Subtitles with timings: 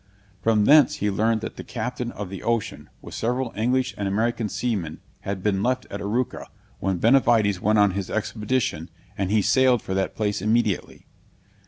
[0.41, 4.49] From thence he learned that the captain of the Ocean, with several English and American
[4.49, 6.47] seamen had been left at Arauca,
[6.79, 11.05] when Benavides went on his expedition, and he sailed for that place immediately.